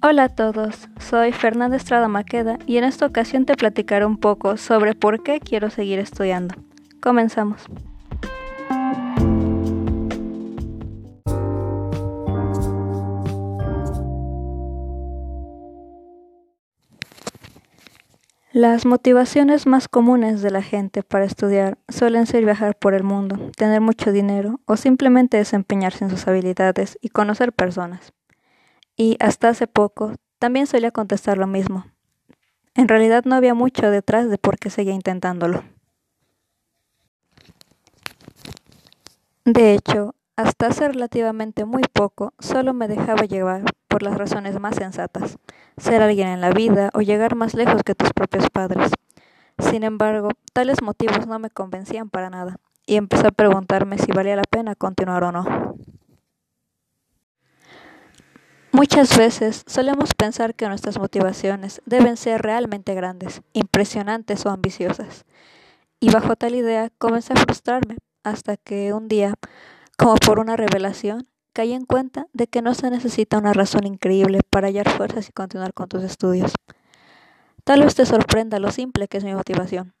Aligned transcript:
Hola 0.00 0.24
a 0.24 0.28
todos, 0.28 0.88
soy 1.00 1.32
Fernanda 1.32 1.76
Estrada 1.76 2.06
Maqueda 2.06 2.60
y 2.66 2.76
en 2.76 2.84
esta 2.84 3.04
ocasión 3.04 3.46
te 3.46 3.56
platicaré 3.56 4.06
un 4.06 4.16
poco 4.16 4.56
sobre 4.56 4.94
por 4.94 5.24
qué 5.24 5.40
quiero 5.40 5.70
seguir 5.70 5.98
estudiando. 5.98 6.54
Comenzamos. 7.00 7.66
Las 18.52 18.86
motivaciones 18.86 19.66
más 19.66 19.88
comunes 19.88 20.42
de 20.42 20.52
la 20.52 20.62
gente 20.62 21.02
para 21.02 21.24
estudiar 21.24 21.76
suelen 21.88 22.26
ser 22.26 22.44
viajar 22.44 22.76
por 22.76 22.94
el 22.94 23.02
mundo, 23.02 23.50
tener 23.56 23.80
mucho 23.80 24.12
dinero 24.12 24.60
o 24.64 24.76
simplemente 24.76 25.38
desempeñarse 25.38 26.04
en 26.04 26.10
sus 26.10 26.28
habilidades 26.28 26.98
y 27.02 27.08
conocer 27.08 27.52
personas. 27.52 28.12
Y 29.00 29.16
hasta 29.20 29.48
hace 29.48 29.68
poco 29.68 30.12
también 30.40 30.66
solía 30.66 30.90
contestar 30.90 31.38
lo 31.38 31.46
mismo. 31.46 31.86
En 32.74 32.88
realidad 32.88 33.24
no 33.24 33.36
había 33.36 33.54
mucho 33.54 33.90
detrás 33.92 34.28
de 34.28 34.38
por 34.38 34.58
qué 34.58 34.70
seguía 34.70 34.92
intentándolo. 34.92 35.62
De 39.44 39.72
hecho, 39.72 40.16
hasta 40.36 40.66
hace 40.66 40.88
relativamente 40.88 41.64
muy 41.64 41.82
poco 41.92 42.34
solo 42.40 42.74
me 42.74 42.88
dejaba 42.88 43.24
llevar 43.24 43.62
por 43.86 44.02
las 44.02 44.18
razones 44.18 44.58
más 44.58 44.74
sensatas, 44.74 45.38
ser 45.76 46.02
alguien 46.02 46.28
en 46.28 46.40
la 46.40 46.50
vida 46.50 46.90
o 46.92 47.00
llegar 47.00 47.36
más 47.36 47.54
lejos 47.54 47.84
que 47.84 47.94
tus 47.94 48.12
propios 48.12 48.50
padres. 48.50 48.90
Sin 49.58 49.84
embargo, 49.84 50.30
tales 50.52 50.82
motivos 50.82 51.28
no 51.28 51.38
me 51.38 51.50
convencían 51.50 52.10
para 52.10 52.30
nada, 52.30 52.56
y 52.84 52.96
empecé 52.96 53.28
a 53.28 53.30
preguntarme 53.30 53.96
si 53.98 54.10
valía 54.10 54.34
la 54.34 54.42
pena 54.42 54.74
continuar 54.74 55.22
o 55.22 55.32
no. 55.32 55.78
Muchas 58.78 59.18
veces 59.18 59.64
solemos 59.66 60.14
pensar 60.14 60.54
que 60.54 60.68
nuestras 60.68 61.00
motivaciones 61.00 61.82
deben 61.84 62.16
ser 62.16 62.42
realmente 62.42 62.94
grandes, 62.94 63.42
impresionantes 63.52 64.46
o 64.46 64.50
ambiciosas, 64.50 65.24
y 65.98 66.12
bajo 66.12 66.36
tal 66.36 66.54
idea 66.54 66.88
comencé 66.96 67.32
a 67.32 67.38
frustrarme 67.38 67.96
hasta 68.22 68.56
que 68.56 68.92
un 68.92 69.08
día 69.08 69.34
como 69.96 70.14
por 70.14 70.38
una 70.38 70.54
revelación, 70.56 71.26
caí 71.52 71.72
en 71.72 71.86
cuenta 71.86 72.28
de 72.32 72.46
que 72.46 72.62
no 72.62 72.72
se 72.72 72.88
necesita 72.88 73.38
una 73.38 73.52
razón 73.52 73.84
increíble 73.84 74.42
para 74.48 74.68
hallar 74.68 74.88
fuerzas 74.88 75.28
y 75.28 75.32
continuar 75.32 75.74
con 75.74 75.88
tus 75.88 76.04
estudios. 76.04 76.52
Tal 77.64 77.82
vez 77.82 77.96
te 77.96 78.06
sorprenda 78.06 78.60
lo 78.60 78.70
simple 78.70 79.08
que 79.08 79.18
es 79.18 79.24
mi 79.24 79.34
motivación. 79.34 79.92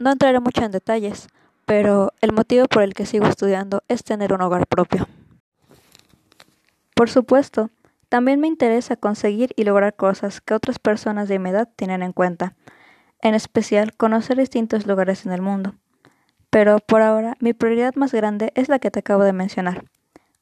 No 0.00 0.10
entraré 0.10 0.40
mucho 0.40 0.64
en 0.64 0.72
detalles, 0.72 1.28
pero 1.66 2.12
el 2.20 2.32
motivo 2.32 2.66
por 2.66 2.82
el 2.82 2.94
que 2.94 3.06
sigo 3.06 3.26
estudiando 3.26 3.84
es 3.86 4.02
tener 4.02 4.32
un 4.32 4.40
hogar 4.40 4.66
propio. 4.66 5.06
Por 6.96 7.08
supuesto, 7.08 7.70
también 8.14 8.38
me 8.38 8.46
interesa 8.46 8.94
conseguir 8.94 9.54
y 9.56 9.64
lograr 9.64 9.96
cosas 9.96 10.40
que 10.40 10.54
otras 10.54 10.78
personas 10.78 11.28
de 11.28 11.40
mi 11.40 11.50
edad 11.50 11.68
tienen 11.74 12.00
en 12.00 12.12
cuenta, 12.12 12.54
en 13.20 13.34
especial 13.34 13.96
conocer 13.96 14.36
distintos 14.36 14.86
lugares 14.86 15.26
en 15.26 15.32
el 15.32 15.42
mundo. 15.42 15.74
Pero 16.48 16.78
por 16.78 17.02
ahora 17.02 17.34
mi 17.40 17.54
prioridad 17.54 17.96
más 17.96 18.12
grande 18.12 18.52
es 18.54 18.68
la 18.68 18.78
que 18.78 18.92
te 18.92 19.00
acabo 19.00 19.24
de 19.24 19.32
mencionar. 19.32 19.86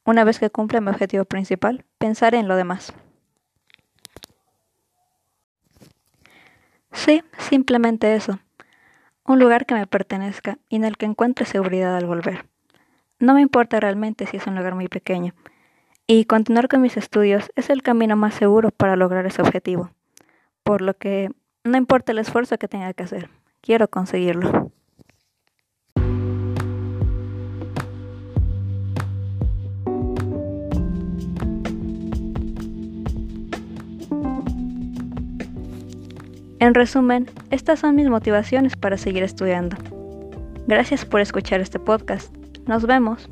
Una 0.05 0.23
vez 0.23 0.39
que 0.39 0.51
cumpla 0.51 0.83
mi 0.83 0.91
objetivo 0.91 1.25
principal, 1.25 1.87
pensaré 1.97 2.41
en 2.41 2.47
lo 2.47 2.57
demás. 2.57 2.93
Sí, 6.93 7.25
simplemente 7.39 8.15
eso. 8.15 8.39
Un 9.25 9.39
lugar 9.39 9.65
que 9.65 9.77
me 9.77 9.87
pertenezca 9.87 10.59
y 10.69 10.77
en 10.77 10.85
el 10.85 10.99
que 10.99 11.07
encuentre 11.07 11.47
seguridad 11.47 11.97
al 11.97 12.05
volver. 12.05 12.45
No 13.19 13.33
me 13.33 13.41
importa 13.41 13.81
realmente 13.81 14.27
si 14.27 14.37
es 14.37 14.47
un 14.47 14.57
lugar 14.57 14.75
muy 14.75 14.89
pequeño. 14.89 15.33
Y 16.07 16.25
continuar 16.25 16.69
con 16.69 16.83
mis 16.83 16.97
estudios 16.97 17.51
es 17.55 17.71
el 17.71 17.83
camino 17.83 18.17
más 18.17 18.35
seguro 18.35 18.71
para 18.71 18.97
lograr 18.97 19.25
ese 19.27 19.41
objetivo. 19.41 19.91
Por 20.63 20.83
lo 20.83 20.95
que 20.95 21.31
no 21.65 21.79
importa 21.79 22.13
el 22.13 22.19
esfuerzo 22.19 22.59
que 22.59 22.69
tenga 22.69 22.93
que 22.93 23.05
hacer, 23.05 23.31
quiero 23.61 23.89
conseguirlo. 23.89 24.73
En 36.59 36.75
resumen, 36.75 37.29
estas 37.51 37.81
son 37.81 37.97
mis 37.97 38.09
motivaciones 38.09 38.77
para 38.77 38.97
seguir 38.97 39.25
estudiando. 39.25 39.77
Gracias 40.69 41.05
por 41.05 41.21
escuchar 41.21 41.61
este 41.61 41.81
podcast. 41.81 42.33
Nos 42.67 42.87
vemos. 42.87 43.29